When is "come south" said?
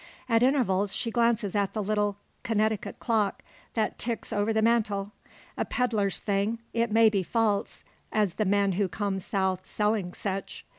8.87-9.67